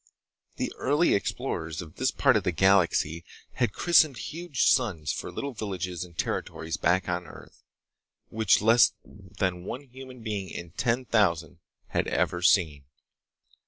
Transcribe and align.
The 0.55 0.73
early 0.79 1.13
explorers 1.13 1.79
of 1.79 1.97
this 1.97 2.09
part 2.09 2.35
of 2.35 2.43
the 2.43 2.51
galaxy 2.51 3.23
had 3.51 3.71
christened 3.71 4.17
huge 4.17 4.63
suns 4.65 5.13
for 5.13 5.31
little 5.31 5.53
villages 5.53 6.03
and 6.03 6.17
territories 6.17 6.75
back 6.75 7.07
on 7.07 7.27
Earth—which 7.27 8.63
less 8.63 8.93
than 9.05 9.63
one 9.63 9.83
human 9.83 10.23
being 10.23 10.49
in 10.49 10.71
ten 10.71 11.05
thousand 11.05 11.59
had 11.89 12.07
ever 12.07 12.41
seen. 12.41 12.85